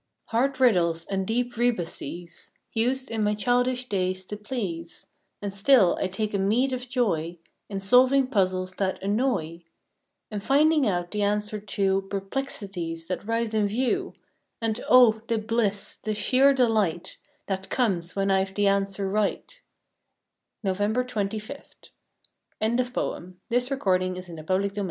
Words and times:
Hard 0.29 0.59
riddles 0.59 1.05
and 1.05 1.27
deep 1.27 1.55
rebuses 1.57 2.49
Used 2.73 3.11
in 3.11 3.23
my 3.23 3.35
childish 3.35 3.87
days 3.87 4.25
to 4.25 4.35
please, 4.35 5.05
And 5.43 5.53
still 5.53 5.95
I 6.01 6.07
take 6.07 6.33
a 6.33 6.39
meed 6.39 6.73
of 6.73 6.89
joy 6.89 7.37
In 7.69 7.79
solving 7.79 8.25
puzzles 8.25 8.71
that 8.77 8.99
annoy, 9.03 9.61
And 10.31 10.41
finding 10.41 10.87
out 10.87 11.11
the 11.11 11.21
answer 11.21 11.59
to 11.59 12.01
Perplexities 12.01 13.05
that 13.09 13.27
rise 13.27 13.53
in 13.53 13.67
view 13.67 14.15
And, 14.59 14.81
oh, 14.89 15.21
the 15.27 15.37
bliss, 15.37 15.97
the 16.01 16.15
sheer 16.15 16.51
delight 16.51 17.17
That 17.45 17.69
comes 17.69 18.15
when 18.15 18.31
I 18.31 18.43
ve 18.43 18.53
the 18.55 18.65
answer 18.67 19.07
right! 19.07 19.59
November 20.63 21.03
Twenty 21.03 21.37
fifth 21.37 21.75
THANKSGIVING 22.59 22.97
all 22.97 23.33
the 23.51 23.79
glorious 23.79 24.25
Sons 24.25 24.39
of 24.39 24.49
Earth 24.49 24.49
With 24.73 24.79